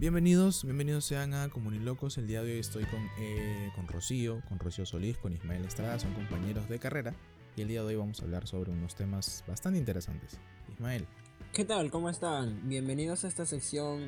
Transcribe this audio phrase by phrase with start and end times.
[0.00, 2.16] Bienvenidos, bienvenidos sean a Comunilocos.
[2.16, 5.98] El día de hoy estoy con, eh, con Rocío, con Rocío Solís, con Ismael Estrada,
[5.98, 7.14] son compañeros de carrera.
[7.54, 10.38] Y el día de hoy vamos a hablar sobre unos temas bastante interesantes.
[10.72, 11.06] Ismael.
[11.52, 11.90] ¿Qué tal?
[11.90, 12.66] ¿Cómo están?
[12.66, 14.06] Bienvenidos a esta sección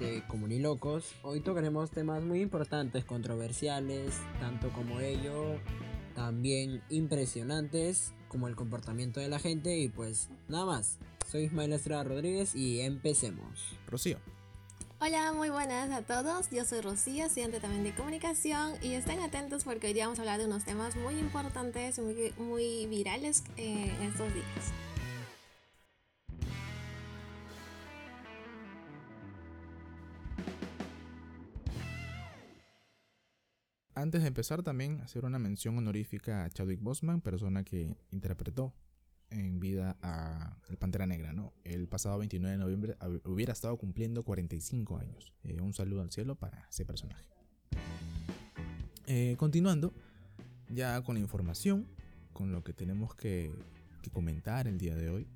[0.00, 1.14] de Comunilocos.
[1.22, 5.60] Hoy tocaremos temas muy importantes, controversiales, tanto como ello,
[6.16, 9.78] también impresionantes, como el comportamiento de la gente.
[9.78, 10.98] Y pues nada más.
[11.30, 13.78] Soy Ismael Estrada Rodríguez y empecemos.
[13.86, 14.18] Rocío.
[15.00, 16.48] Hola, muy buenas a todos.
[16.50, 20.22] Yo soy Rocío, estudiante también de comunicación y estén atentos porque hoy día vamos a
[20.22, 24.72] hablar de unos temas muy importantes muy, muy virales eh, en estos días.
[33.96, 38.72] Antes de empezar también hacer una mención honorífica a Chadwick Boseman, persona que interpretó
[39.34, 41.52] en vida a el Pantera Negra, ¿no?
[41.64, 45.32] El pasado 29 de noviembre hubiera estado cumpliendo 45 años.
[45.42, 47.24] Eh, un saludo al cielo para ese personaje.
[49.06, 49.92] Eh, continuando,
[50.68, 51.86] ya con la información,
[52.32, 53.52] con lo que tenemos que,
[54.12, 55.26] comentar el día de hoy,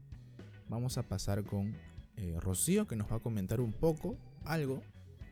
[0.68, 1.74] vamos a pasar con
[2.16, 4.82] eh, Rocío, que nos va a comentar un poco, algo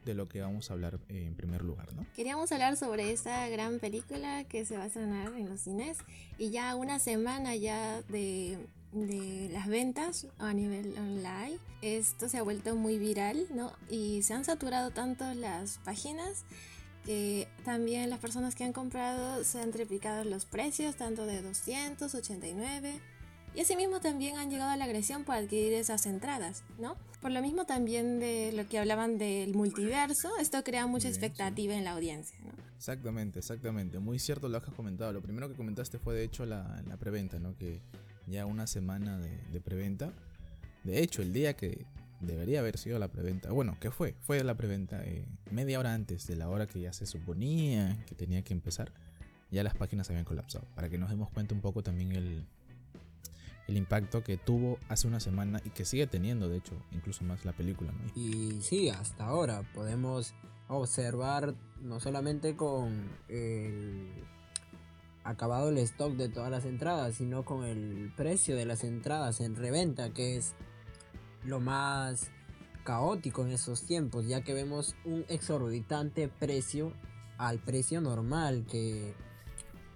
[0.07, 2.07] de lo que vamos a hablar en primer lugar, ¿no?
[2.15, 5.99] Queríamos hablar sobre esta gran película que se va a estrenar en los cines
[6.39, 8.57] y ya una semana ya de,
[8.93, 11.59] de las ventas a nivel online.
[11.83, 13.73] Esto se ha vuelto muy viral, ¿no?
[13.91, 16.45] Y se han saturado tanto las páginas
[17.05, 23.01] que también las personas que han comprado se han triplicado los precios, tanto de 289
[23.57, 26.97] y asimismo también han llegado a la agresión por adquirir esas entradas, ¿no?
[27.23, 31.85] Por lo mismo también de lo que hablaban del multiverso, esto crea mucha expectativa en
[31.85, 32.53] la audiencia, ¿no?
[32.77, 33.99] Exactamente, exactamente.
[33.99, 35.13] Muy cierto lo que has comentado.
[35.13, 37.57] Lo primero que comentaste fue de hecho la, la preventa, ¿no?
[37.57, 37.81] Que
[38.27, 40.13] ya una semana de, preventa.
[40.85, 41.87] De hecho, el día que
[42.21, 43.51] debería haber sido la preventa.
[43.51, 44.15] Bueno, ¿qué fue?
[44.21, 48.15] Fue la preventa eh, media hora antes de la hora que ya se suponía que
[48.15, 48.93] tenía que empezar.
[49.51, 50.67] Ya las páginas habían colapsado.
[50.75, 52.47] Para que nos demos cuenta un poco también el,
[53.67, 57.45] el impacto que tuvo hace una semana y que sigue teniendo, de hecho, incluso más
[57.45, 57.93] la película.
[58.15, 60.35] Y sí, hasta ahora podemos
[60.69, 64.09] observar no solamente con el
[65.25, 69.57] acabado el stock de todas las entradas, sino con el precio de las entradas en
[69.57, 70.55] reventa, que es
[71.45, 72.31] lo más
[72.85, 76.93] caótico en esos tiempos, ya que vemos un exorbitante precio
[77.37, 79.15] al precio normal que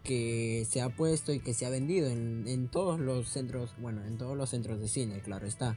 [0.02, 4.18] que se ha puesto y que se ha vendido en, todos los centros, bueno, en
[4.18, 5.76] todos los centros de cine, claro está,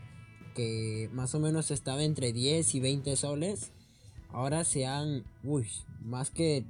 [0.56, 3.72] que más o menos estaba entre 10 y 20 soles,
[4.30, 5.68] ahora se han, uy,
[6.02, 6.66] más que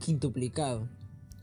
[0.00, 0.88] quintuplicado.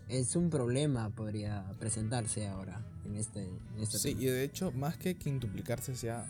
[0.08, 4.98] Es un problema, podría presentarse ahora en este, en este Sí, y de hecho, más
[4.98, 6.28] que quintuplicarse, sea,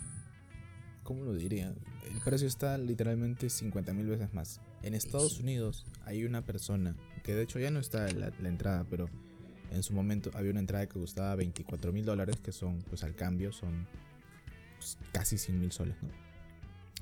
[1.02, 1.74] ¿cómo lo diría?
[2.08, 4.60] El precio está literalmente 50 mil veces más.
[4.82, 8.84] En Estados Unidos hay una persona que de hecho ya no está la, la entrada,
[8.90, 9.08] pero
[9.70, 13.14] en su momento había una entrada que costaba 24 mil dólares, que son, pues al
[13.14, 13.86] cambio, son
[14.78, 16.08] pues, casi 100 mil soles, ¿no?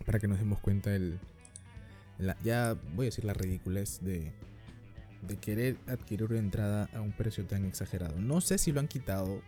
[0.04, 1.18] Para que nos demos cuenta el,
[2.42, 4.32] ya voy a decir la ridiculez de,
[5.26, 8.18] de querer adquirir una entrada a un precio tan exagerado.
[8.18, 9.42] No sé si lo han quitado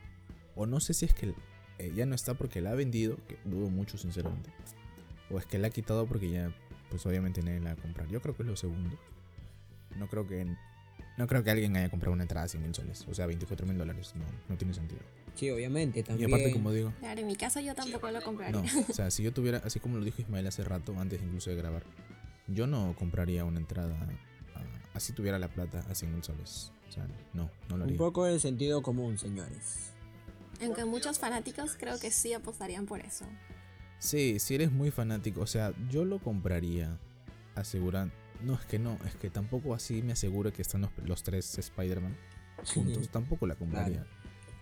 [0.54, 1.34] o no sé si es que
[1.78, 4.50] eh, ya no está porque la ha vendido, que dudo mucho sinceramente.
[5.30, 6.54] O es que la ha quitado porque ya,
[6.90, 8.08] pues obviamente nadie la va comprar.
[8.08, 8.98] Yo creo que es lo segundo.
[9.96, 10.46] No creo que
[11.18, 13.06] no creo que alguien haya comprado una entrada a 100 mil soles.
[13.08, 14.12] O sea, 24 mil dólares.
[14.16, 15.02] No, no tiene sentido.
[15.34, 16.30] Sí, obviamente, también.
[16.30, 16.92] Y aparte, como digo.
[17.00, 18.60] Claro, en mi caso yo tampoco lo compraría.
[18.60, 21.50] No, o sea, si yo tuviera, así como lo dijo Ismael hace rato, antes incluso
[21.50, 21.84] de grabar,
[22.48, 23.96] yo no compraría una entrada
[24.94, 26.72] así tuviera la plata a 100 mil soles.
[26.88, 27.94] O sea, no, no lo haría.
[27.94, 29.92] Un poco de sentido común, señores.
[30.62, 33.24] Aunque muchos fanáticos creo que sí apostarían por eso.
[33.98, 36.98] Sí, si eres muy fanático, o sea, yo lo compraría
[37.54, 38.14] asegurando
[38.44, 42.16] no, es que no, es que tampoco así me aseguro que están los, tres Spider-Man
[42.74, 43.08] juntos.
[43.10, 44.06] tampoco la compraría.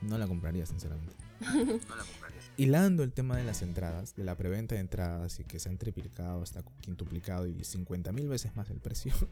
[0.03, 1.15] No la compraría, sinceramente.
[1.41, 2.41] no la compraría.
[2.57, 5.79] Hilando el tema de las entradas, de la preventa de entradas y que se han
[5.79, 9.13] triplicado, hasta quintuplicado y 50 mil veces más el precio.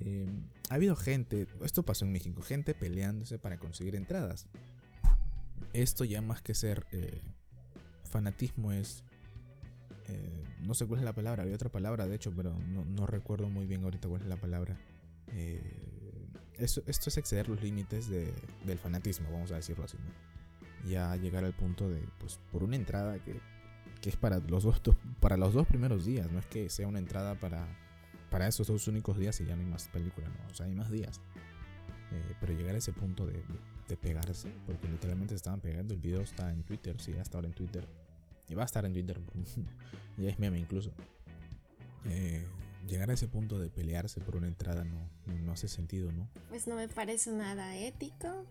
[0.00, 0.26] Eh,
[0.68, 4.46] ha habido gente, esto pasó en México, gente peleándose para conseguir entradas.
[5.72, 7.22] Esto ya más que ser eh,
[8.04, 9.02] fanatismo es
[10.08, 13.48] eh, no sé cuál es la palabra, había otra palabra de hecho, pero no, recuerdo
[13.48, 14.76] muy bien ahorita cuál es la palabra.
[15.28, 15.60] Eh,
[16.56, 19.96] esto, es exceder los límites del fanatismo, vamos a decirlo así.
[20.88, 23.40] Ya llegar al punto de, pues, por una entrada que,
[24.02, 24.80] es para los, dos,
[25.20, 27.66] para los dos primeros días, no es que sea una entrada para,
[28.30, 30.50] para esos dos únicos días y ya no hay más película, ¿no?
[30.50, 31.20] o sea, hay más días.
[32.10, 33.44] Eh, pero llegar a ese punto de,
[33.86, 37.54] de, pegarse, porque literalmente estaban pegando, el video está en Twitter, sí, hasta ahora en
[37.54, 37.86] Twitter
[38.48, 39.20] y va a estar en Twitter.
[40.18, 40.92] ya es meme incluso.
[42.06, 42.44] eh,
[42.86, 44.98] llegar a ese punto de pelearse por una entrada no,
[45.44, 46.28] no hace sentido, ¿no?
[46.48, 48.46] Pues no me parece nada ético,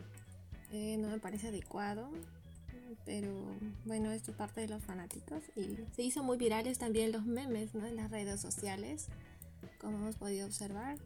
[0.72, 2.10] eh, no me parece adecuado,
[3.06, 3.46] pero
[3.86, 7.74] bueno, esto es parte de los fanáticos y se hizo muy virales también los memes
[7.74, 7.86] ¿no?
[7.88, 9.08] en las redes sociales,
[9.80, 10.98] como hemos podido observar.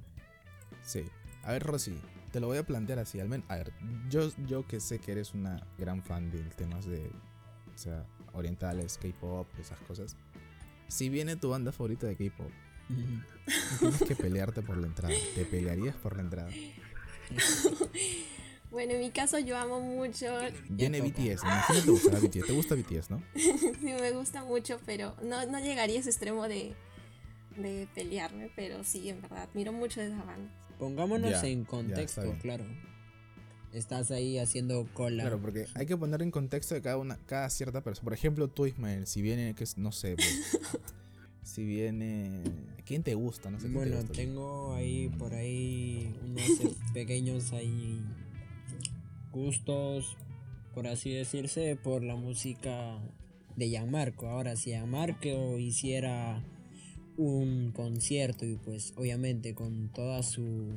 [0.83, 1.05] Sí.
[1.43, 1.97] A ver, Rosy,
[2.31, 3.19] te lo voy a plantear así.
[3.19, 3.73] Al menos, a ver,
[4.09, 7.09] yo, yo que sé que eres una gran fan de temas de,
[7.73, 10.15] o sea, orientales, K-pop, esas cosas.
[10.87, 12.51] Si viene tu banda favorita de K-pop,
[13.79, 15.15] tienes que pelearte por la entrada.
[15.35, 16.51] ¿Te pelearías por la entrada?
[18.71, 20.27] Bueno, en mi caso yo amo mucho.
[20.69, 22.47] Viene BTS, imagínate te gusta BTS.
[22.47, 23.21] ¿Te gusta BTS, no?
[23.35, 26.73] sí, me gusta mucho, pero no, no llegaría a ese extremo de,
[27.57, 30.49] de pelearme, pero sí, en verdad, admiro mucho a esa banda.
[30.79, 32.63] Pongámonos en contexto, claro.
[33.73, 35.23] Estás ahí haciendo cola.
[35.23, 38.03] Claro, porque hay que poner en contexto de cada una, cada cierta persona.
[38.03, 40.59] Por ejemplo, tú, Ismael, si viene, que es, no sé, pues,
[41.43, 42.43] si viene.
[42.85, 43.49] ¿Quién te gusta?
[43.49, 48.01] No sé bueno, tengo ahí por ahí unos pequeños ahí
[49.31, 50.17] gustos,
[50.73, 52.99] por así decirse, por la música
[53.55, 54.27] de Gianmarco.
[54.27, 56.43] Ahora, si Gianmarco hiciera
[57.17, 60.73] un concierto y pues obviamente con toda su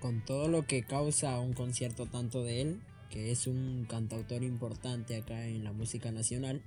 [0.00, 2.80] con todo lo que causa un concierto tanto de él
[3.10, 6.62] que es un cantautor importante acá en la música nacional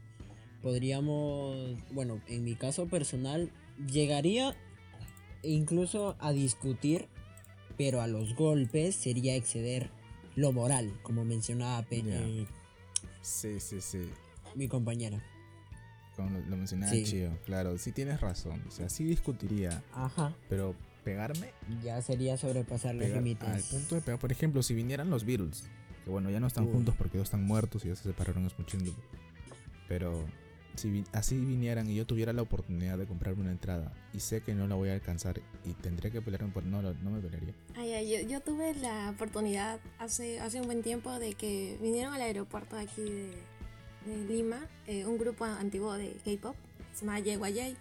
[0.61, 3.51] podríamos bueno en mi caso personal
[3.91, 4.55] llegaría
[5.41, 7.07] incluso a discutir
[7.77, 9.89] pero a los golpes sería exceder
[10.35, 12.21] lo moral como mencionaba Peña
[13.21, 14.09] sí sí sí
[14.55, 15.21] mi compañera
[16.15, 18.61] como lo, mencionaba Chio, claro, sí tienes razón.
[18.67, 19.81] O sea, sí discutiría.
[19.93, 20.35] Ajá.
[20.47, 21.51] Pero pegarme.
[21.83, 23.47] Ya sería sobrepasar los límites.
[23.47, 25.63] Al punto de pegar, por ejemplo, si vinieran los Beatles,
[26.03, 28.93] que bueno, ya no están juntos porque ellos están muertos y ya se separaron tiempo.
[29.87, 30.25] Pero
[30.75, 34.55] si así vinieran y yo tuviera la oportunidad de comprarme una entrada y sé que
[34.55, 37.53] no la voy a alcanzar y tendría que pelearme por no, no me pelearía.
[37.75, 42.21] Ay, ay, yo, tuve la oportunidad hace, hace un buen tiempo de que vinieron al
[42.21, 43.33] aeropuerto aquí de,
[44.05, 46.55] de Lima, eh, un grupo antiguo de K-pop,
[46.93, 47.75] se llama YYJ.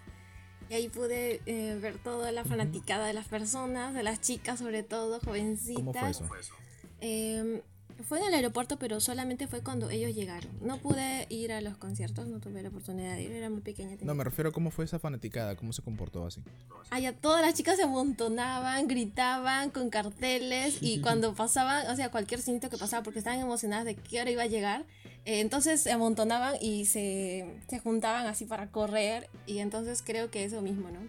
[0.73, 4.83] Y ahí pude eh, ver toda la fanaticada de las personas, de las chicas sobre
[4.83, 6.17] todo, jovencitas.
[6.17, 6.55] ¿Cómo fue eso?
[7.03, 7.61] Em,
[8.09, 10.51] fue en el aeropuerto, pero solamente fue cuando ellos llegaron.
[10.61, 13.97] No pude ir a los conciertos, no tuve la oportunidad de ir, era muy pequeña.
[14.03, 16.43] No, me refiero a cómo fue esa fanaticada, cómo se comportó así.
[16.91, 22.41] Allá todas las chicas se amontonaban, gritaban con carteles y cuando pasaban, o sea, cualquier
[22.41, 24.85] cinto que pasaba, porque estaban emocionadas de qué hora iba a llegar,
[25.25, 30.45] eh, entonces se amontonaban y se, se juntaban así para correr y entonces creo que
[30.45, 31.01] eso mismo, ¿no?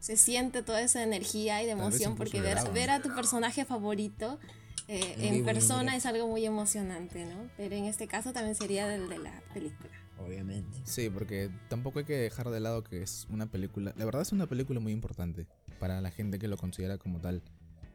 [0.00, 4.40] Se siente toda esa energía y de emoción porque ver, ver a tu personaje favorito
[4.88, 7.48] eh, en persona es algo muy emocionante, ¿no?
[7.56, 9.90] Pero en este caso también sería el de la película.
[10.18, 10.78] Obviamente.
[10.84, 14.32] Sí, porque tampoco hay que dejar de lado que es una película, la verdad es
[14.32, 15.46] una película muy importante
[15.80, 17.42] para la gente que lo considera como tal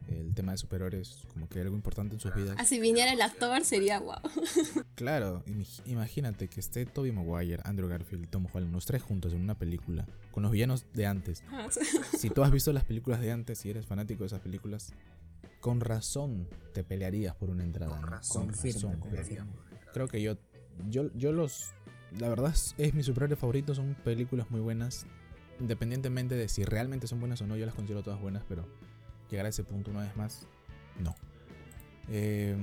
[0.08, 2.56] el tema de superhéroes como que algo importante en sus vidas.
[2.58, 4.20] Así viniera el actor sería guau.
[4.94, 5.44] claro,
[5.86, 10.06] imagínate que esté Toby Maguire, Andrew Garfield, Tom Holland, los tres juntos en una película
[10.30, 11.42] con los villanos de antes.
[11.50, 11.68] Ah,
[12.16, 14.92] si tú has visto las películas de antes y eres fanático de esas películas,
[15.60, 17.96] con razón te pelearías por una entrada.
[17.96, 18.52] Con razón,
[19.92, 20.36] Creo que yo,
[20.88, 21.72] yo, yo los,
[22.18, 25.06] la verdad es, es mi superhéroe favorito, son películas muy buenas.
[25.60, 28.64] Independientemente de si realmente son buenas o no, yo las considero todas buenas, pero
[29.30, 30.46] llegar a ese punto una vez más,
[31.00, 31.14] no.
[32.08, 32.56] Eh,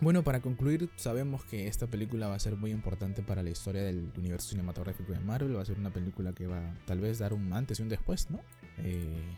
[0.00, 3.82] bueno, para concluir, sabemos que esta película va a ser muy importante para la historia
[3.82, 5.54] del universo cinematográfico de Marvel.
[5.54, 8.30] Va a ser una película que va tal vez dar un antes y un después,
[8.30, 8.40] ¿no?
[8.78, 9.36] Eh,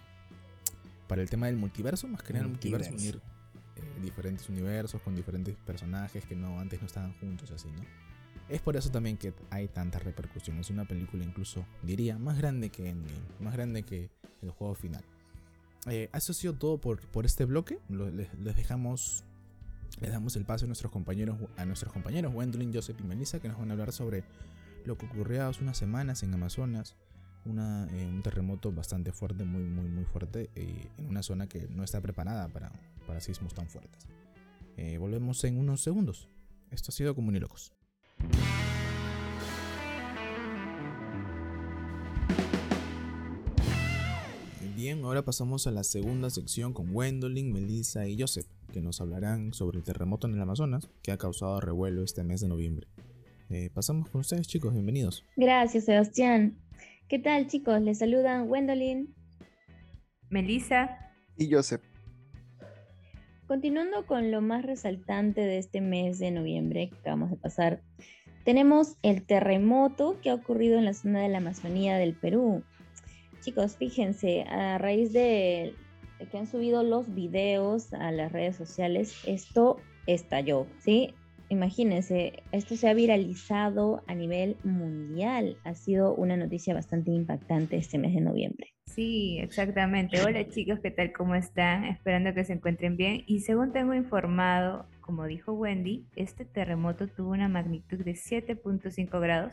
[1.12, 3.21] para el tema del multiverso, más que nada el multiverso, unir
[3.76, 7.83] eh, diferentes universos con diferentes personajes que no antes no estaban juntos, así, ¿no?
[8.49, 10.57] Es por eso también que hay tanta repercusión.
[10.57, 14.09] Es una película incluso, diría, más grande que Endgame, más grande que
[14.40, 15.04] el juego final.
[15.85, 17.78] Eh, eso ha sido todo por, por este bloque.
[17.90, 19.23] les, dejamos.
[20.00, 23.49] Les damos el paso a nuestros compañeros, a nuestros compañeros Wendolyn, Joseph y Melissa, que
[23.49, 24.25] nos van a hablar sobre
[24.87, 26.97] lo que ocurrió hace unas semanas en Amazonas.
[27.44, 31.82] Eh, un terremoto bastante fuerte, muy, muy, muy fuerte, eh, en una zona que no
[31.82, 32.72] está preparada para,
[33.06, 34.06] para sismos tan fuertes.
[34.99, 36.28] volvemos en unos segundos.
[36.70, 37.72] Esto ha sido Comunilocos.
[44.82, 49.54] Bien, ahora pasamos a la segunda sección con Wendolyn, Melissa y Joseph, que nos hablarán
[49.54, 52.88] sobre el terremoto en el Amazonas que ha causado revuelo este mes de noviembre.
[53.49, 55.25] Eh, pasamos con ustedes, chicos, bienvenidos.
[55.37, 56.56] Gracias, Sebastián.
[57.12, 57.78] ¿Qué tal, chicos?
[57.83, 59.14] Les saludan Wendolyn,
[60.31, 61.83] Melissa y Joseph.
[63.47, 67.83] Continuando con lo más resaltante de este mes de noviembre que acabamos de pasar,
[68.47, 72.64] tenemos el terremoto que ha ocurrido en la zona de la Amazonía del Perú.
[73.42, 75.75] Chicos, fíjense, a raíz de
[76.31, 79.76] que han subido los videos a las redes sociales, esto
[80.07, 81.14] estalló, ¿sí?
[81.52, 85.59] Imagínense, esto se ha viralizado a nivel mundial.
[85.64, 88.73] Ha sido una noticia bastante impactante este mes de noviembre.
[88.87, 90.23] Sí, exactamente.
[90.23, 91.12] Hola chicos, ¿qué tal?
[91.12, 91.85] ¿Cómo están?
[91.85, 93.25] Esperando que se encuentren bien.
[93.26, 99.52] Y según tengo informado, como dijo Wendy, este terremoto tuvo una magnitud de 7.5 grados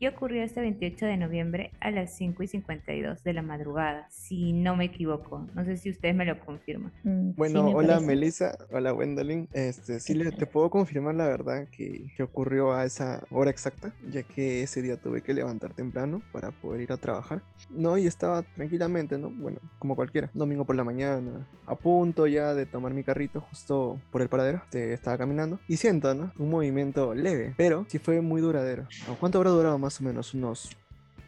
[0.00, 4.54] y ocurrió este 28 de noviembre a las 5 y 52 de la madrugada, si
[4.54, 5.46] no me equivoco.
[5.54, 6.90] No sé si ustedes me lo confirman.
[7.04, 9.46] Mm, bueno, hola Melissa, hola Wendolyn.
[9.52, 13.92] Este, sí, le, te puedo confirmar la verdad que, que, ocurrió a esa hora exacta,
[14.10, 17.42] ya que ese día tuve que levantar temprano para poder ir a trabajar.
[17.68, 19.28] No, y estaba tranquilamente, ¿no?
[19.28, 24.00] Bueno, como cualquiera, domingo por la mañana, a punto ya de tomar mi carrito justo
[24.10, 26.32] por el paradero, te estaba caminando y siento, ¿no?
[26.38, 28.86] Un movimiento leve, pero sí fue muy duradero.
[29.18, 29.89] ¿Cuánto habrá durado más?
[29.90, 30.70] Más o menos unos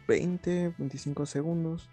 [0.07, 1.89] 20, 25 segundos.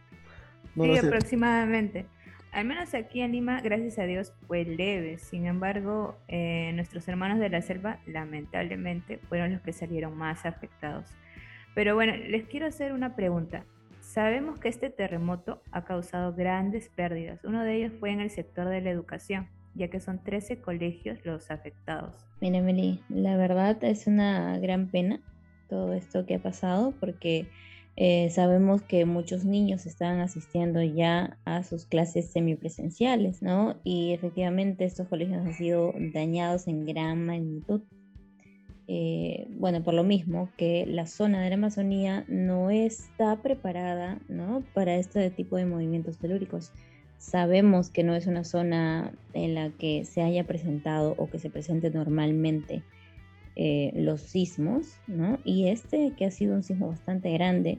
[0.77, 2.07] sí, aproximadamente.
[2.53, 5.19] Al menos aquí en Lima, gracias a Dios, fue leve.
[5.19, 11.07] Sin embargo, eh, nuestros hermanos de la selva, lamentablemente, fueron los que salieron más afectados.
[11.75, 13.65] Pero bueno, les quiero hacer una pregunta.
[14.01, 17.43] Sabemos que este terremoto ha causado grandes pérdidas.
[17.43, 21.19] Uno de ellos fue en el sector de la educación, ya que son 13 colegios
[21.25, 22.15] los afectados.
[22.41, 25.21] Mira, Emily, la verdad es una gran pena
[25.71, 27.47] todo esto que ha pasado porque
[27.97, 33.77] eh, sabemos que muchos niños están asistiendo ya a sus clases semipresenciales, ¿no?
[33.85, 37.83] Y efectivamente estos colegios han sido dañados en gran magnitud.
[38.89, 44.65] Eh, bueno, por lo mismo que la zona de la Amazonía no está preparada ¿no?
[44.75, 46.73] para este tipo de movimientos telúricos.
[47.19, 51.51] Sabemos que no es una zona en la que se haya presentado o que se
[51.51, 52.83] presente normalmente
[53.63, 55.39] eh, los sismos, ¿no?
[55.45, 57.79] Y este, que ha sido un sismo bastante grande,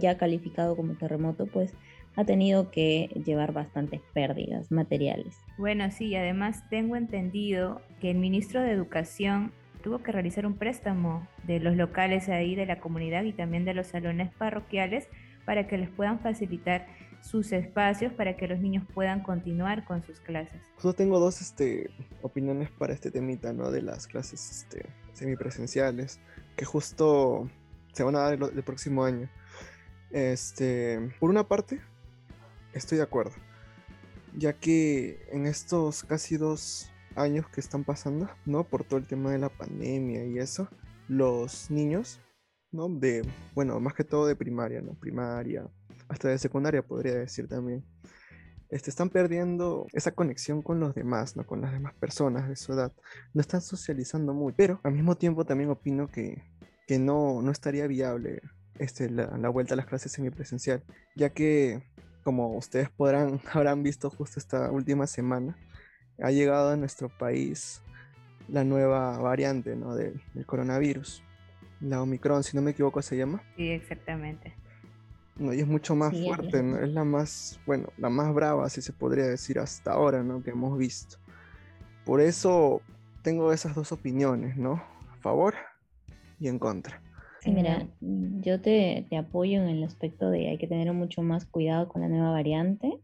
[0.00, 1.76] ya calificado como terremoto, pues
[2.16, 5.36] ha tenido que llevar bastantes pérdidas materiales.
[5.58, 11.24] Bueno, sí, además tengo entendido que el ministro de Educación tuvo que realizar un préstamo
[11.46, 15.06] de los locales ahí de la comunidad y también de los salones parroquiales
[15.44, 16.88] para que les puedan facilitar
[17.22, 20.60] sus espacios para que los niños puedan continuar con sus clases.
[20.82, 23.70] Yo tengo dos este, opiniones para este temita, ¿no?
[23.70, 26.20] De las clases este, semipresenciales,
[26.56, 27.48] que justo
[27.92, 29.30] se van a dar el, próximo año.
[30.10, 31.80] Este, por una parte,
[32.72, 33.32] estoy de acuerdo,
[34.36, 38.64] ya que en estos casi dos años que están pasando, ¿no?
[38.64, 40.68] Por todo el tema de la pandemia y eso,
[41.08, 42.20] los niños,
[42.72, 42.88] ¿no?
[42.88, 43.22] De,
[43.54, 44.94] bueno, más que todo de primaria, ¿no?
[44.94, 45.68] Primaria,
[46.12, 47.84] hasta de secundaria podría decir también.
[48.68, 51.46] Este, están perdiendo esa conexión con los demás, ¿no?
[51.46, 52.92] con las demás personas de su edad.
[53.34, 56.42] No están socializando mucho, pero al mismo tiempo también opino que,
[56.86, 58.42] que no, no estaría viable
[58.78, 60.82] este, la, la, vuelta a las clases semipresencial,
[61.14, 61.82] ya que,
[62.24, 65.56] como ustedes podrán, habrán visto justo esta última semana,
[66.22, 67.82] ha llegado a nuestro país
[68.48, 69.94] la nueva variante ¿no?
[69.94, 71.22] del, del coronavirus.
[71.80, 73.42] La Omicron, si no me equivoco, se llama.
[73.56, 74.61] Sí, exactamente.
[75.36, 75.52] ¿No?
[75.52, 76.78] Y es mucho más fuerte, ¿no?
[76.78, 80.42] Es la más, bueno, la más brava, si se podría decir hasta ahora, ¿no?
[80.42, 81.16] Que hemos visto.
[82.04, 82.82] Por eso
[83.22, 84.82] tengo esas dos opiniones, ¿no?
[85.10, 85.54] A favor
[86.40, 87.00] y en contra.
[87.40, 91.44] Sí, mira, yo te, te apoyo en el aspecto de hay que tener mucho más
[91.44, 92.98] cuidado con la nueva variante.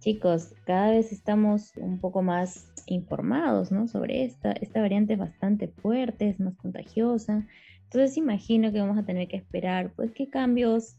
[0.00, 3.86] Chicos, cada vez estamos un poco más informados, ¿no?
[3.86, 4.52] Sobre esta.
[4.52, 7.46] Esta variante es bastante fuerte, es más contagiosa.
[7.84, 10.96] Entonces imagino que vamos a tener que esperar, pues, qué cambios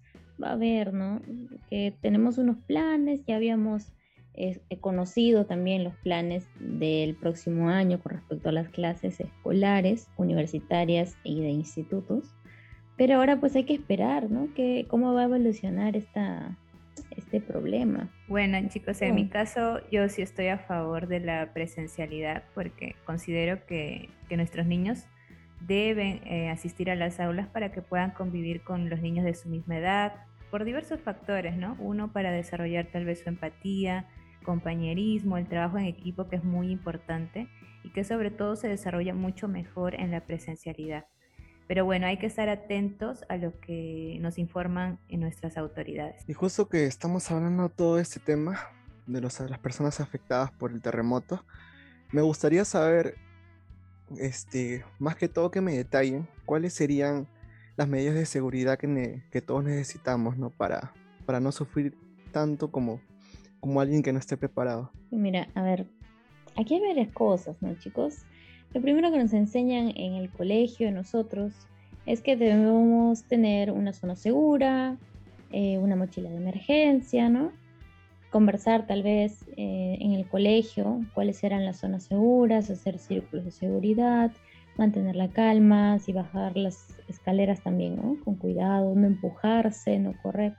[0.50, 1.22] a haber, ¿no?
[1.70, 3.94] Que tenemos unos planes, ya habíamos
[4.34, 11.18] eh, conocido también los planes del próximo año con respecto a las clases escolares, universitarias
[11.24, 12.34] y de institutos,
[12.96, 14.54] pero ahora pues hay que esperar, ¿no?
[14.54, 16.58] Que, ¿Cómo va a evolucionar esta,
[17.18, 18.10] este problema?
[18.30, 23.66] Bueno, chicos, en mi caso yo sí estoy a favor de la presencialidad porque considero
[23.66, 25.08] que, que nuestros niños
[25.68, 29.50] deben eh, asistir a las aulas para que puedan convivir con los niños de su
[29.50, 30.14] misma edad,
[30.52, 31.78] por diversos factores, ¿no?
[31.80, 34.08] Uno para desarrollar tal vez su empatía,
[34.44, 37.48] compañerismo, el trabajo en equipo que es muy importante
[37.84, 41.06] y que sobre todo se desarrolla mucho mejor en la presencialidad.
[41.68, 46.28] Pero bueno, hay que estar atentos a lo que nos informan en nuestras autoridades.
[46.28, 48.60] Y justo que estamos hablando todo este tema
[49.08, 51.46] de las personas afectadas por el terremoto,
[52.12, 53.16] me gustaría saber,
[54.18, 57.28] este, más que todo que me detallen cuáles serían
[57.78, 60.50] las medidas de seguridad que, que todos necesitamos, ¿no?
[60.50, 60.94] Para,
[61.26, 61.96] para no sufrir
[62.32, 63.02] tanto como,
[63.60, 64.92] como alguien que no esté preparado.
[65.12, 65.88] Mira, a ver,
[66.56, 68.26] aquí hay varias cosas, ¿no, chicos?
[68.74, 71.54] Lo primero que nos enseñan en el colegio, nosotros,
[72.06, 74.98] es que debemos tener una zona segura,
[75.52, 77.52] eh, una mochila de emergencia, ¿no?
[78.30, 83.52] Conversar tal vez eh, en el colegio cuáles eran las zonas seguras, hacer círculos de
[83.52, 84.32] seguridad,
[84.82, 88.18] mantener la calma, si bajar las escaleras también, ¿no?
[88.26, 90.56] Con cuidado, no empujarse, no correr.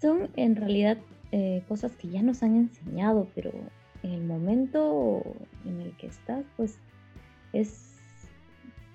[0.00, 0.96] Son en realidad
[1.30, 3.52] eh, cosas que ya nos han enseñado, pero
[4.02, 5.22] en el momento
[5.66, 6.78] en el que estás, pues
[7.52, 7.98] es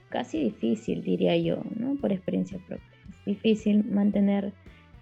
[0.10, 1.96] casi difícil, diría yo, ¿no?
[2.02, 2.88] Por experiencia propia.
[3.20, 4.52] Es difícil mantener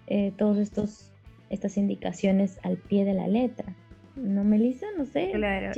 [0.08, 1.08] eh, todos estos
[1.48, 3.74] estas indicaciones al pie de la letra.
[4.16, 4.86] ¿No, Melissa?
[4.96, 5.30] No sé.
[5.32, 5.72] Claro,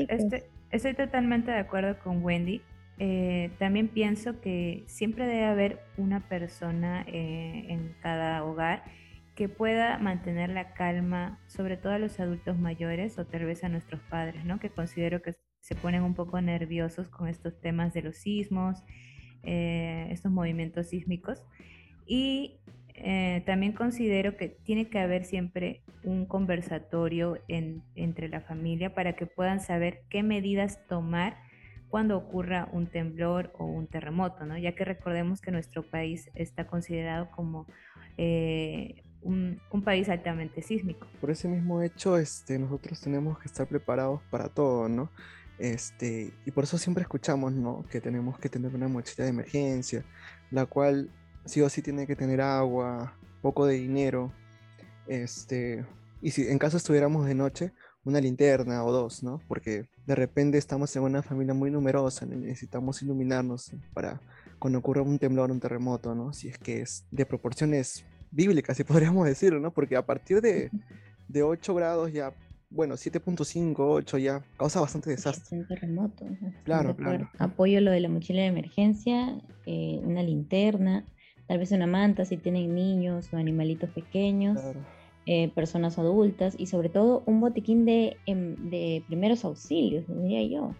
[0.70, 2.62] estoy totalmente de acuerdo con Wendy.
[2.98, 8.84] Eh, también pienso que siempre debe haber una persona eh, en cada hogar
[9.34, 13.68] que pueda mantener la calma, sobre todo a los adultos mayores o tal vez a
[13.68, 14.60] nuestros padres, ¿no?
[14.60, 18.84] Que considero que se ponen un poco nerviosos con estos temas de los sismos,
[19.42, 21.42] eh, estos movimientos sísmicos.
[22.06, 22.58] Y
[22.94, 29.26] eh, también considero que tiene que haber siempre un conversatorio entre la familia para que
[29.26, 31.38] puedan saber qué medidas tomar
[31.94, 34.58] cuando ocurra un temblor o un terremoto, ¿no?
[34.58, 37.68] ya que recordemos que nuestro país está considerado como
[38.18, 41.06] eh, un, país altamente sísmico.
[41.20, 45.08] Por ese mismo hecho, este, nosotros tenemos que estar preparados para todo, ¿no?
[45.60, 47.84] Este, y por eso siempre escuchamos, ¿no?
[47.88, 50.04] Que tenemos que tener una mochila de emergencia,
[50.50, 51.10] la cual
[51.44, 54.32] sí o sí tiene que tener agua, poco de dinero,
[55.06, 55.86] este,
[56.20, 57.72] y si en caso estuviéramos de noche,
[58.04, 59.40] una linterna o dos, ¿no?
[59.46, 64.20] Porque de repente estamos en una familia muy numerosa, necesitamos iluminarnos para
[64.58, 66.32] cuando ocurra un temblor, un terremoto, ¿no?
[66.32, 69.72] Si es que es de proporciones bíblicas, si podríamos decirlo, ¿no?
[69.72, 70.70] Porque a partir de,
[71.28, 72.34] de 8 grados ya,
[72.70, 75.58] bueno, 7.5, 8 ya causa bastante desastre.
[75.58, 76.26] Un terremoto.
[76.64, 77.30] Claro, claro.
[77.38, 81.04] Apoyo lo de la mochila de emergencia, eh, una linterna,
[81.46, 84.58] tal vez una manta si tienen niños o animalitos pequeños.
[85.26, 90.74] Eh, personas adultas y sobre todo un botiquín de, em, de primeros auxilios, diría yo.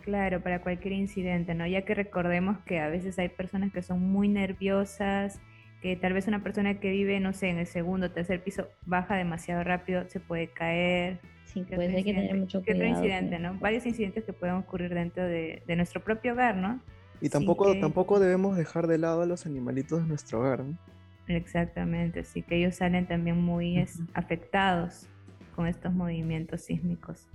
[0.00, 1.66] Claro, para cualquier incidente, ¿no?
[1.66, 5.40] Ya que recordemos que a veces hay personas que son muy nerviosas,
[5.82, 8.66] que tal vez una persona que vive, no sé, en el segundo o tercer piso
[8.86, 11.20] baja demasiado rápido, se puede caer.
[11.44, 12.64] Sí, pues hay que tener mucho cuidado.
[12.64, 13.58] ¿Qué otro incidente, no?
[13.58, 16.80] Varios incidentes que pueden ocurrir dentro de, de nuestro propio hogar, ¿no?
[17.20, 20.64] Y tampoco, tampoco debemos dejar de lado a los animalitos de nuestro hogar.
[20.64, 20.78] ¿no?
[21.26, 25.08] Exactamente, así que ellos salen también muy afectados
[25.54, 27.26] con estos movimientos sísmicos.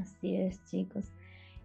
[0.00, 1.10] Así es, chicos.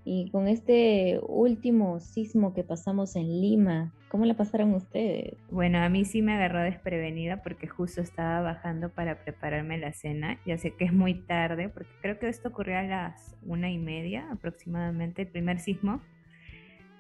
[0.06, 5.38] Y con este último sismo que pasamos en Lima, ¿cómo la pasaron ustedes?
[5.52, 10.40] Bueno, a mí sí me agarró desprevenida porque justo estaba bajando para prepararme la cena.
[10.46, 13.78] Ya sé que es muy tarde, porque creo que esto ocurrió a las una y
[13.78, 16.02] media aproximadamente, el primer sismo.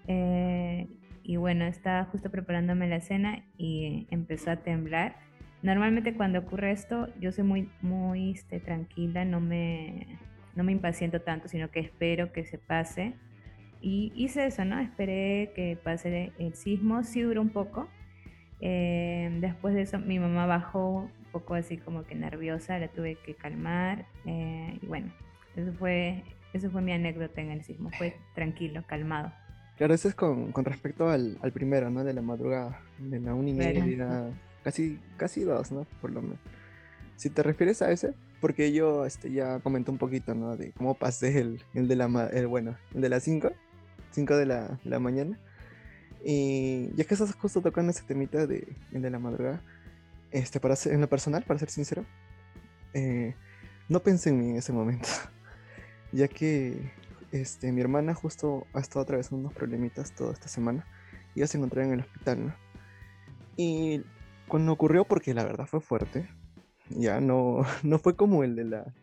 [0.08, 0.88] Eh,
[1.29, 5.17] y bueno, estaba justo preparándome la cena y empezó a temblar.
[5.61, 10.07] Normalmente cuando ocurre esto, yo soy muy, muy este, tranquila, no me,
[10.55, 13.13] no me impaciento tanto, sino que espero que se pase.
[13.79, 14.79] Y hice eso, ¿no?
[14.79, 17.87] Esperé que pase el sismo, sí duró un poco.
[18.59, 23.17] Eh, después de eso, mi mamá bajó un poco así como que nerviosa, la tuve
[23.23, 24.07] que calmar.
[24.25, 25.13] Eh, y bueno,
[25.55, 29.31] eso fue, eso fue mi anécdota en el sismo, fue tranquilo, calmado.
[29.79, 32.03] Claro, eso es con, respecto al, primero, ¿no?
[32.03, 34.29] De la madrugada, de la una y media,
[34.61, 35.87] casi, casi dos, ¿no?
[36.01, 36.37] Por lo menos.
[37.15, 40.57] Si te refieres a ese, porque yo este, ya comenté un poquito, ¿no?
[40.57, 42.07] De cómo pasé el, de la,
[42.45, 43.53] bueno, el de las 5,
[44.11, 45.39] 5 de la, mañana.
[46.25, 49.63] Y ya que estás justo tocando ese temita de, de la madrugada,
[50.31, 52.05] este, para ser, en lo personal, para ser sincero,
[52.93, 53.33] eh,
[53.87, 55.07] no pensé en mí en ese momento,
[56.11, 56.98] ya que
[57.31, 60.85] este, mi hermana justo ha estado atravesando unos problemitas toda esta semana
[61.39, 62.55] ya se encontraba en el hospital, ¿no?
[63.55, 64.01] Y
[64.47, 66.29] cuando ocurrió, porque la verdad fue fuerte,
[66.89, 68.93] ya no, no fue como el de la,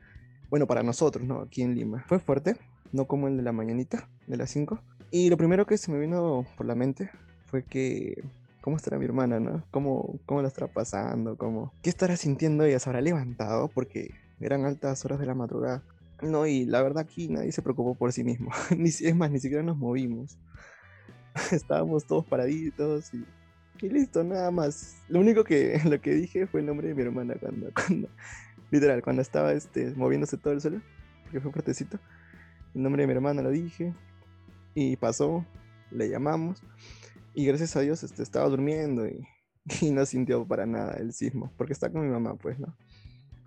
[0.50, 1.40] bueno, para nosotros, ¿no?
[1.40, 2.56] Aquí en Lima, fue fuerte,
[2.92, 4.80] no como el de la mañanita, de las 5.
[5.10, 7.10] Y lo primero que se me vino por la mente
[7.46, 8.22] fue que,
[8.60, 9.64] ¿cómo estará mi hermana, no?
[9.70, 11.36] ¿Cómo, cómo la estará pasando?
[11.36, 12.78] ¿Cómo, ¿Qué estará sintiendo ella?
[12.78, 13.68] ¿Se habrá levantado?
[13.68, 14.10] Porque
[14.40, 15.82] eran altas horas de la madrugada.
[16.22, 18.50] No, y la verdad aquí nadie se preocupó por sí mismo.
[18.76, 20.38] ni, es más, ni siquiera nos movimos.
[21.52, 23.24] Estábamos todos paraditos y,
[23.84, 24.96] y, listo, nada más.
[25.08, 28.08] Lo único que, lo que dije fue el nombre de mi hermana cuando, cuando
[28.70, 30.80] literal, cuando estaba este, moviéndose todo el suelo,
[31.22, 31.98] porque fue fuertecito.
[32.74, 33.94] El nombre de mi hermana lo dije
[34.74, 35.46] y pasó,
[35.90, 36.62] le llamamos
[37.34, 39.26] y gracias a Dios este, estaba durmiendo y,
[39.80, 42.74] y no sintió para nada el sismo, porque está con mi mamá, pues, ¿no?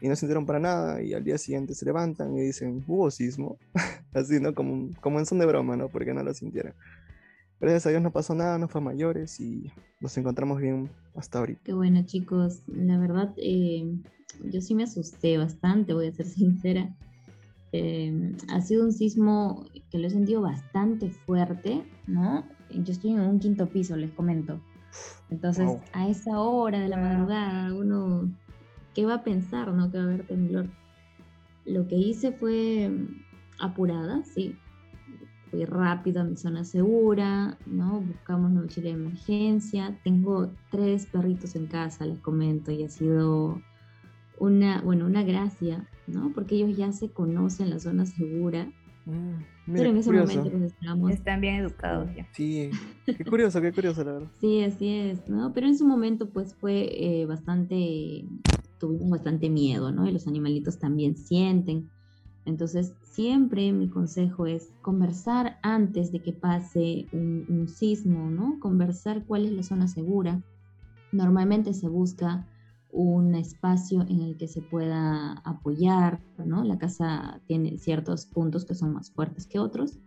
[0.01, 3.57] Y no sintieron para nada y al día siguiente se levantan y dicen, hubo sismo,
[4.13, 4.53] así, ¿no?
[4.53, 5.89] Como, como en son de broma, ¿no?
[5.89, 6.73] Porque no lo sintieron.
[7.59, 11.39] Gracias a Dios no pasó nada, no fue a mayores y nos encontramos bien hasta
[11.39, 11.61] ahorita.
[11.65, 12.61] Qué bueno, chicos.
[12.67, 13.83] La verdad, eh,
[14.45, 16.95] yo sí me asusté bastante, voy a ser sincera.
[17.71, 22.45] Eh, ha sido un sismo que lo he sentido bastante fuerte, ¿no?
[22.69, 24.61] Yo estoy en un quinto piso, les comento.
[25.29, 28.31] Entonces, a esa hora de la madrugada, uno,
[28.99, 29.89] ¿qué va a pensar, no?
[29.89, 30.67] Que va a haber temblor.
[31.63, 32.91] Lo que hice fue
[33.57, 34.57] apurada, sí.
[35.49, 38.01] Fui rápido a mi zona segura, ¿no?
[38.01, 39.97] Buscamos una mochila de emergencia.
[40.03, 43.61] Tengo tres perritos en casa, les comento, y ha sido
[44.37, 46.33] una, bueno, una gracia, ¿no?
[46.35, 48.69] Porque ellos ya se conocen la zona segura.
[49.05, 51.11] Mm, pero en ese momento pues estábamos...
[51.11, 52.27] Están bien educados ya.
[52.33, 52.69] Sí,
[53.05, 54.27] qué curioso, qué curioso, la verdad.
[54.41, 55.53] sí, así es, ¿no?
[55.53, 58.25] Pero en su momento pues fue eh, bastante,
[58.79, 60.07] tuvimos bastante miedo, ¿no?
[60.07, 61.89] Y los animalitos también sienten.
[62.45, 68.59] Entonces, siempre mi consejo es conversar antes de que pase un, un sismo, ¿no?
[68.59, 70.41] Conversar cuál es la zona segura.
[71.11, 72.47] Normalmente se busca
[72.91, 76.63] un espacio en el que se pueda apoyar, ¿no?
[76.63, 79.99] La casa tiene ciertos puntos que son más fuertes que otros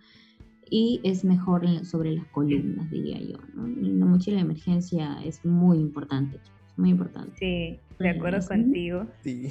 [0.69, 3.67] y es mejor sobre las columnas, diría yo, ¿no?
[3.69, 6.41] La mochila de emergencia es muy importante,
[6.77, 7.37] muy importante.
[7.39, 9.07] Sí, de acuerdo contigo.
[9.23, 9.49] Sí.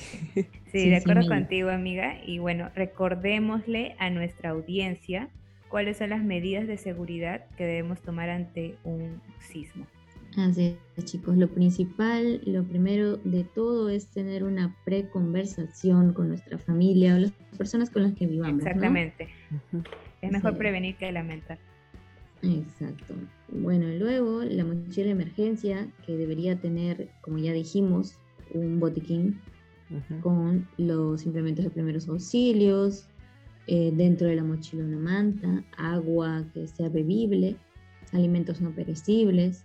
[0.72, 2.16] Sí, de acuerdo contigo, amiga.
[2.26, 5.30] Y bueno, recordémosle a nuestra audiencia
[5.70, 9.86] cuáles son las medidas de seguridad que debemos tomar ante un sismo.
[10.38, 11.36] Así es, chicos.
[11.38, 17.32] Lo principal, lo primero de todo es tener una pre-conversación con nuestra familia o las
[17.58, 18.60] personas con las que vivamos.
[18.60, 19.28] Exactamente.
[20.22, 21.58] Es mejor prevenir que lamentar.
[22.44, 23.14] Exacto.
[23.50, 28.16] Bueno, luego la mochila de emergencia que debería tener, como ya dijimos,
[28.54, 29.40] un botiquín
[30.22, 33.08] con los implementos de primeros auxilios,
[33.68, 37.58] eh, dentro de la mochila una manta, agua que sea bebible,
[38.14, 39.64] alimentos no perecibles,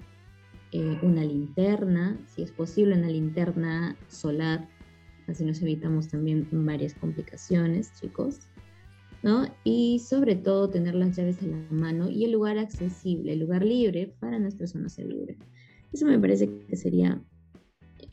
[0.72, 4.68] eh, una linterna, si es posible una linterna solar,
[5.28, 8.40] así nos evitamos también varias complicaciones, chicos.
[9.26, 9.44] ¿No?
[9.64, 13.64] Y sobre todo tener las llaves a la mano y el lugar accesible, el lugar
[13.64, 15.34] libre para nuestra zona segura.
[15.92, 17.20] Eso me parece que sería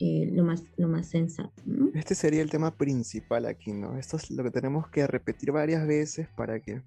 [0.00, 1.52] eh, lo, más, lo más sensato.
[1.94, 3.96] Este sería el tema principal aquí, ¿no?
[3.96, 6.82] Esto es lo que tenemos que repetir varias veces para que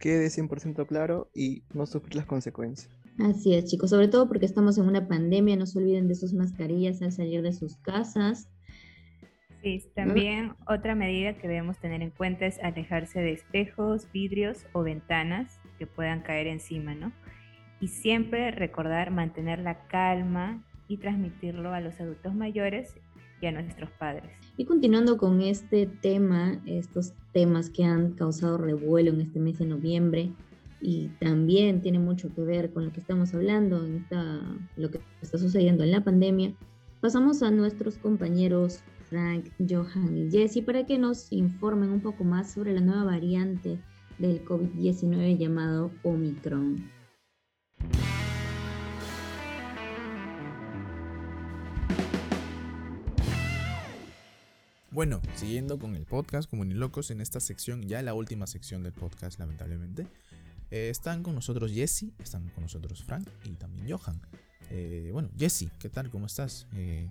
[0.00, 2.90] quede 100% claro y no sufrir las consecuencias.
[3.20, 6.32] Así es, chicos, sobre todo porque estamos en una pandemia, no se olviden de sus
[6.32, 8.48] mascarillas al salir de sus casas.
[9.94, 15.60] También otra medida que debemos tener en cuenta es alejarse de espejos, vidrios o ventanas
[15.78, 17.12] que puedan caer encima, ¿no?
[17.80, 22.94] Y siempre recordar mantener la calma y transmitirlo a los adultos mayores
[23.40, 24.30] y a nuestros padres.
[24.56, 29.66] Y continuando con este tema, estos temas que han causado revuelo en este mes de
[29.66, 30.32] noviembre,
[30.80, 34.40] y también tiene mucho que ver con lo que estamos hablando, en esta,
[34.76, 36.52] lo que está sucediendo en la pandemia,
[37.00, 42.52] pasamos a nuestros compañeros Frank, Johan y Jesse para que nos informen un poco más
[42.52, 43.78] sobre la nueva variante
[44.18, 46.90] del COVID-19 llamado Omicron.
[54.90, 58.82] Bueno, siguiendo con el podcast como ni locos en esta sección, ya la última sección
[58.82, 60.08] del podcast lamentablemente,
[60.70, 64.20] eh, están con nosotros Jesse, están con nosotros Frank y también Johan.
[64.70, 66.10] Eh, bueno, Jesse, ¿qué tal?
[66.10, 66.66] ¿Cómo estás?
[66.74, 67.08] Eh,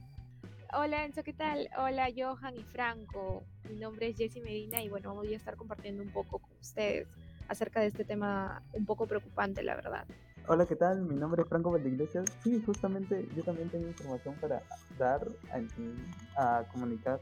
[0.73, 1.69] Hola Enzo, ¿qué tal?
[1.77, 3.45] Hola Johan y Franco.
[3.69, 7.08] Mi nombre es Jesse Medina y bueno, voy a estar compartiendo un poco con ustedes
[7.47, 10.06] acerca de este tema un poco preocupante, la verdad.
[10.47, 11.01] Hola, ¿qué tal?
[11.03, 12.25] Mi nombre es Franco Valdeiglesias.
[12.43, 14.62] Sí, justamente yo también tengo información para
[14.97, 15.27] dar,
[16.36, 17.21] a, a comunicar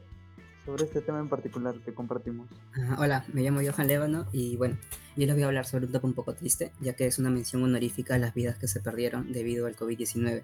[0.66, 2.50] sobre este tema en particular que compartimos.
[2.98, 4.78] hola, me llamo Johan Lébano y bueno,
[5.16, 7.30] yo les voy a hablar sobre un tema un poco triste, ya que es una
[7.30, 10.44] mención honorífica a las vidas que se perdieron debido al COVID-19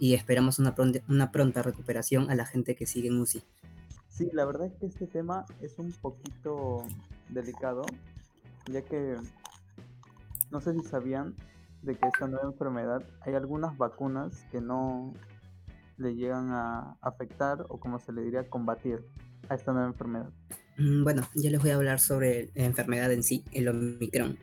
[0.00, 3.44] y esperamos una pronta, una pronta recuperación a la gente que sigue en UCI.
[4.08, 6.82] Sí, la verdad es que este tema es un poquito
[7.28, 7.82] delicado,
[8.72, 9.16] ya que
[10.50, 11.36] no sé si sabían
[11.82, 15.14] de que esta nueva enfermedad hay algunas vacunas que no
[15.98, 19.04] le llegan a afectar o como se le diría combatir
[19.48, 20.30] a esta nueva enfermedad?
[20.78, 24.38] Mm, bueno, yo les voy a hablar sobre la enfermedad en sí, el Omicron,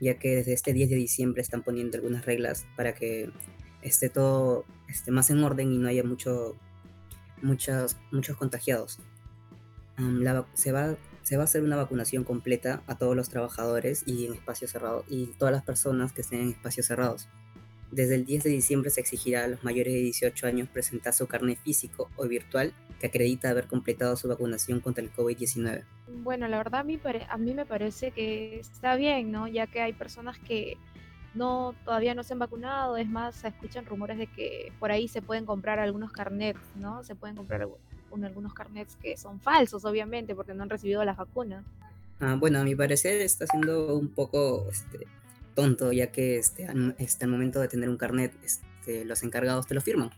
[0.00, 3.30] ya que desde este 10 de diciembre están poniendo algunas reglas para que
[3.82, 6.56] esté todo esté más en orden y no haya mucho,
[7.42, 8.98] muchos, muchos contagiados.
[10.54, 14.34] se, va, se va a hacer una vacunación completa a todos los trabajadores y en
[14.34, 17.28] espacios cerrados y todas las personas que estén en espacios cerrados.
[17.90, 21.26] Desde el 10 de diciembre se exigirá a los mayores de 18 años presentar su
[21.26, 25.84] carnet físico o virtual que acredita haber completado su vacunación contra el COVID-19.
[26.22, 29.48] Bueno, la verdad a mí, a mí me parece que está bien, ¿no?
[29.48, 30.76] Ya que hay personas que
[31.34, 35.08] no todavía no se han vacunado, es más, se escuchan rumores de que por ahí
[35.08, 37.04] se pueden comprar algunos carnets, ¿no?
[37.04, 37.66] Se pueden comprar
[38.10, 41.64] algunos carnets que son falsos, obviamente, porque no han recibido las vacunas.
[42.18, 45.06] Ah, bueno, a mi parecer está siendo un poco este,
[45.54, 49.66] tonto, ya que este, al, este, al momento de tener un carnet, este, los encargados
[49.66, 50.10] te lo firman.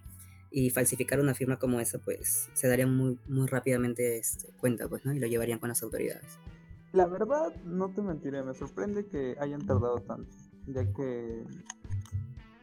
[0.50, 5.04] Y falsificar una firma como esa, pues se darían muy, muy rápidamente este, cuenta, pues,
[5.04, 5.12] ¿no?
[5.12, 6.38] Y lo llevarían con las autoridades.
[6.92, 10.30] La verdad, no te mentiré, me sorprende que hayan tardado tanto,
[10.66, 11.44] ya que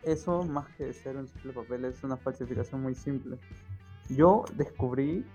[0.03, 3.37] eso, más que ser un simple papel, es una falsificación muy simple.
[4.09, 5.25] Yo descubrí,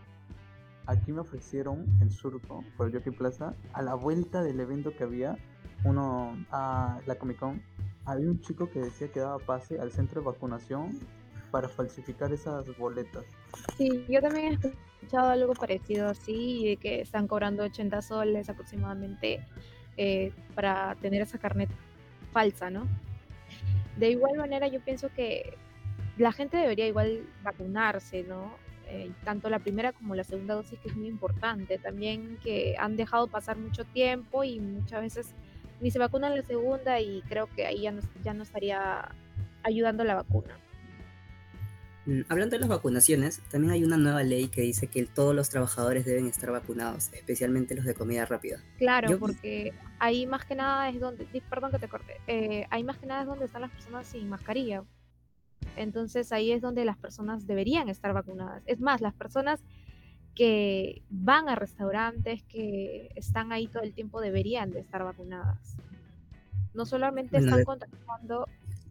[0.87, 5.05] aquí me ofrecieron en Surco, por el Jockey Plaza, a la vuelta del evento que
[5.05, 5.37] había,
[5.85, 7.62] uno a la Comic Con,
[8.07, 10.98] había un chico que decía que daba pase al centro de vacunación
[11.50, 13.24] para falsificar esas boletas.
[13.77, 19.46] Sí, yo también he escuchado algo parecido así, de que están cobrando 80 soles aproximadamente
[19.96, 21.70] eh, para tener esa carnet
[22.35, 22.87] falsa, ¿no?
[23.97, 25.57] De igual manera, yo pienso que
[26.18, 28.53] la gente debería igual vacunarse, ¿no?
[28.88, 31.79] Eh, tanto la primera como la segunda dosis, que es muy importante.
[31.79, 35.35] También que han dejado pasar mucho tiempo y muchas veces
[35.81, 39.09] ni se vacunan la segunda y creo que ahí ya no, ya no estaría
[39.62, 40.59] ayudando la vacuna.
[42.06, 45.48] Mm, hablando de las vacunaciones, también hay una nueva ley que dice que todos los
[45.48, 48.60] trabajadores deben estar vacunados, especialmente los de comida rápida.
[48.78, 52.98] Claro, porque ahí más que nada es donde, perdón que te corte, eh, ahí más
[52.98, 54.84] que nada es donde están las personas sin mascarilla.
[55.76, 58.62] Entonces ahí es donde las personas deberían estar vacunadas.
[58.66, 59.64] Es más, las personas
[60.34, 65.76] que van a restaurantes, que están ahí todo el tiempo, deberían de estar vacunadas.
[66.74, 68.48] No solamente están contactando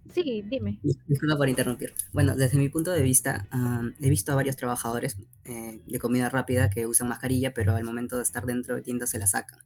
[0.09, 0.79] Sí, dime.
[1.07, 1.93] Disculpa por interrumpir.
[2.11, 3.47] Bueno, desde mi punto de vista,
[4.01, 8.17] he visto a varios trabajadores eh, de comida rápida que usan mascarilla, pero al momento
[8.17, 9.59] de estar dentro de tiendas se la sacan.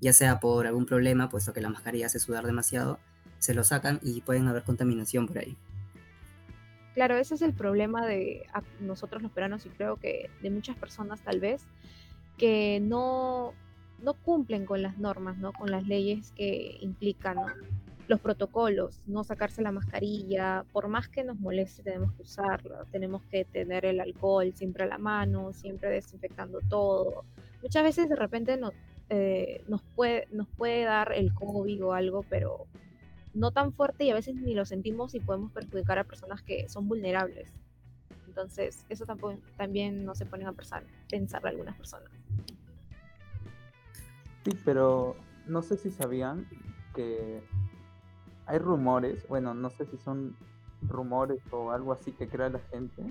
[0.00, 2.98] Ya sea por algún problema, puesto que la mascarilla hace sudar demasiado,
[3.38, 5.56] se lo sacan y pueden haber contaminación por ahí.
[6.94, 8.46] Claro, ese es el problema de
[8.80, 11.62] nosotros los peruanos y creo que de muchas personas tal vez,
[12.36, 13.54] que no,
[14.02, 15.52] no cumplen con las normas, ¿no?
[15.52, 17.46] Con las leyes que implican, ¿no?
[18.10, 23.22] Los protocolos, no sacarse la mascarilla, por más que nos moleste tenemos que usarla, tenemos
[23.30, 27.24] que tener el alcohol siempre a la mano, siempre desinfectando todo.
[27.62, 28.72] Muchas veces de repente no,
[29.10, 32.66] eh, nos, puede, dar el COVID o algo, pero
[33.32, 36.68] no tan fuerte y a veces ni lo sentimos y podemos perjudicar a personas que
[36.68, 37.52] son vulnerables.
[38.26, 42.10] Entonces, eso tampoco, también no se pone a pensar, pensar algunas personas.
[44.44, 45.14] Sí, pero
[45.46, 46.48] no sé si sabían
[46.92, 47.40] que
[48.50, 50.34] hay rumores, bueno, no sé si son
[50.82, 53.04] rumores o algo así que crea la gente,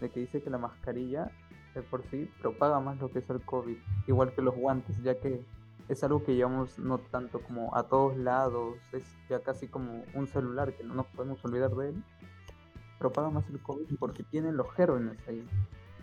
[0.00, 1.32] de que dice que la mascarilla
[1.74, 5.18] de por sí propaga más lo que es el COVID, igual que los guantes, ya
[5.18, 5.42] que
[5.88, 10.28] es algo que llevamos no tanto como a todos lados, es ya casi como un
[10.28, 12.04] celular que no nos podemos olvidar de él.
[13.00, 15.44] Propaga más el COVID porque tiene los gérmenes ahí.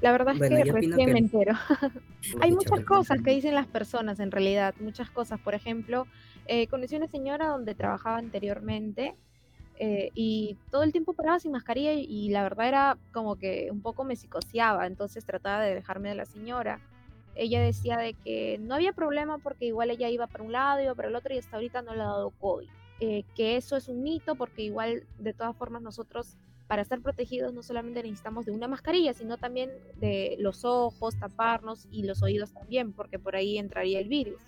[0.02, 1.54] La verdad es que recién me entero.
[2.42, 5.40] Hay muchas cosas que dicen las personas en realidad, muchas cosas.
[5.40, 6.06] Por ejemplo,
[6.48, 9.16] eh, conocí una señora donde trabajaba anteriormente
[9.78, 13.82] eh, y todo el tiempo paraba sin mascarilla y, la verdad era como que un
[13.82, 16.80] poco me psicoseaba, entonces trataba de dejarme de la señora.
[17.36, 20.96] Ella decía de que no había problema porque igual ella iba para un lado, iba
[20.96, 22.70] para el otro y hasta ahorita no le ha dado COVID.
[23.02, 27.54] Eh, que eso es un mito porque igual de todas formas nosotros para estar protegidos
[27.54, 32.54] no solamente necesitamos de una mascarilla, sino también de los ojos, taparnos y los oídos
[32.54, 34.42] también, porque por ahí entraría el virus.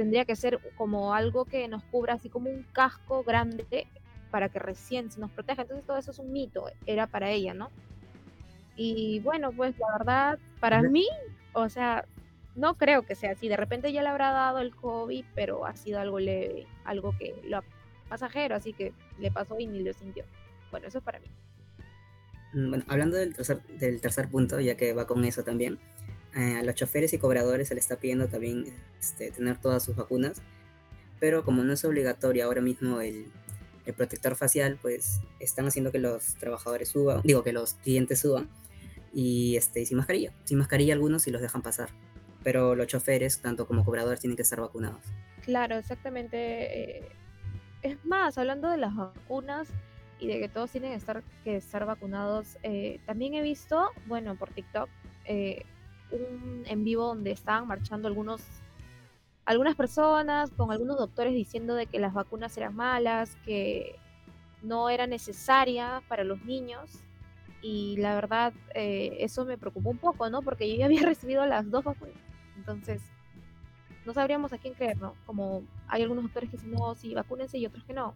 [0.00, 3.86] Tendría que ser como algo que nos cubra, así como un casco grande
[4.30, 5.60] para que recién se nos proteja.
[5.60, 7.70] Entonces todo eso es un mito, era para ella, ¿no?
[8.76, 11.06] Y bueno, pues la verdad, para mí,
[11.52, 12.06] o sea,
[12.56, 13.46] no creo que sea así.
[13.46, 17.38] De repente ya le habrá dado el COVID, pero ha sido algo leve, algo que
[17.44, 17.62] lo
[18.08, 20.24] pasajero, así que le pasó y ni lo sintió.
[20.70, 21.26] Bueno, eso es para mí.
[22.54, 25.78] Mm, bueno, hablando del tercer, del tercer punto, ya que va con eso también,
[26.36, 28.64] eh, a los choferes y cobradores se les está pidiendo también
[28.98, 30.42] este, tener todas sus vacunas,
[31.18, 33.26] pero como no es obligatorio ahora mismo el,
[33.86, 38.48] el protector facial, pues están haciendo que los trabajadores suban, digo que los clientes suban,
[39.12, 40.32] y este, sin mascarilla.
[40.44, 41.90] Sin mascarilla algunos sí los dejan pasar,
[42.42, 45.02] pero los choferes, tanto como cobradores, tienen que estar vacunados.
[45.42, 46.98] Claro, exactamente.
[46.98, 47.08] Eh,
[47.82, 49.68] es más, hablando de las vacunas,
[50.20, 52.58] y de que todos tienen que estar, que estar vacunados.
[52.62, 54.88] Eh, también he visto, bueno, por TikTok,
[55.24, 55.64] eh,
[56.12, 58.42] un en vivo donde estaban marchando algunos
[59.44, 63.96] algunas personas con algunos doctores diciendo de que las vacunas eran malas, que
[64.62, 67.00] no era necesaria para los niños.
[67.62, 70.42] Y la verdad, eh, eso me preocupó un poco, ¿no?
[70.42, 72.14] Porque yo ya había recibido las dos vacunas.
[72.56, 73.02] Entonces,
[74.06, 75.14] no sabríamos a quién creer, ¿no?
[75.26, 78.14] Como hay algunos doctores que dicen, no, sí, vacúnense y otros que no.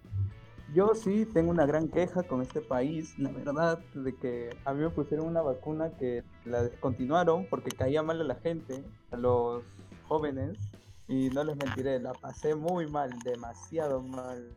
[0.73, 4.81] Yo sí tengo una gran queja con este país, la verdad, de que a mí
[4.81, 9.63] me pusieron una vacuna que la descontinuaron porque caía mal a la gente, a los
[10.09, 10.59] jóvenes,
[11.07, 14.53] y no les mentiré, la pasé muy mal, demasiado mal.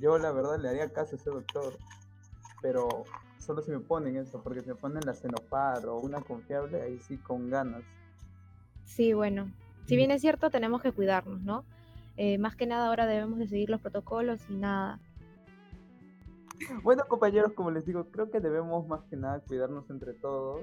[0.00, 1.76] Yo la verdad le haría caso a ese doctor,
[2.62, 3.04] pero
[3.38, 6.98] solo si me ponen eso, porque si me ponen la Cenopar o una confiable, ahí
[7.00, 7.82] sí con ganas.
[8.84, 9.50] Sí, bueno,
[9.86, 11.64] si bien es cierto, tenemos que cuidarnos, ¿no?
[12.16, 15.00] Eh, más que nada ahora debemos de seguir los protocolos y nada.
[16.82, 20.62] Bueno, compañeros, como les digo, creo que debemos más que nada cuidarnos entre todos,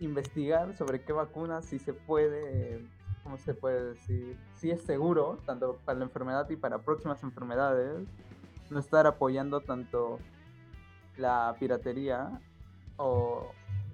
[0.00, 2.84] investigar sobre qué vacunas, si se puede,
[3.22, 4.38] ¿cómo se puede decir?
[4.54, 8.06] Si es seguro, tanto para la enfermedad y para próximas enfermedades,
[8.70, 10.18] no estar apoyando tanto
[11.16, 12.40] la piratería
[12.96, 13.50] o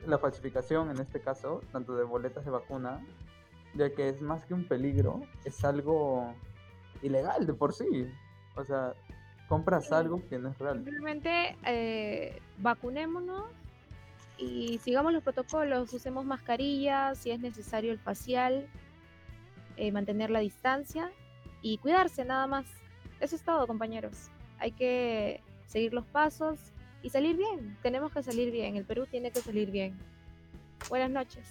[0.06, 3.00] la falsificación, en este caso, tanto de boletas de vacuna,
[3.74, 6.34] ya que es más que un peligro, es algo
[7.02, 8.10] ilegal de por sí.
[8.56, 8.94] O sea,
[9.52, 10.76] compras algo que no es real.
[10.76, 13.44] Simplemente eh, vacunémonos
[14.38, 18.66] y sigamos los protocolos, usemos mascarillas, si es necesario el facial,
[19.76, 21.12] eh, mantener la distancia
[21.60, 22.64] y cuidarse nada más.
[23.20, 24.30] Eso es todo, compañeros.
[24.58, 26.58] Hay que seguir los pasos
[27.02, 27.76] y salir bien.
[27.82, 28.76] Tenemos que salir bien.
[28.76, 29.98] El Perú tiene que salir bien.
[30.88, 31.46] Buenas noches.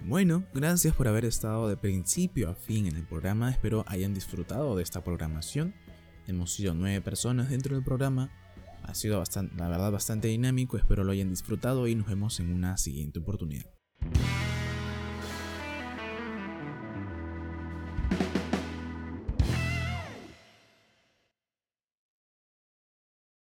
[0.00, 3.52] Bueno, gracias por haber estado de principio a fin en el programa.
[3.52, 5.74] Espero hayan disfrutado de esta programación.
[6.26, 8.30] Hemos sido nueve personas dentro del programa.
[8.82, 10.76] Ha sido bastante, la verdad bastante dinámico.
[10.76, 13.66] Espero lo hayan disfrutado y nos vemos en una siguiente oportunidad.